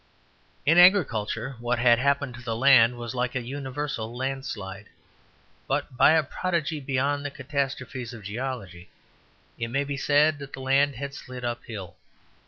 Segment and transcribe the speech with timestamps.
[0.65, 4.87] In agriculture, what had happened to the land was like a universal landslide.
[5.67, 8.89] But by a prodigy beyond the catastrophes of geology
[9.59, 11.97] it may be said that the land had slid uphill.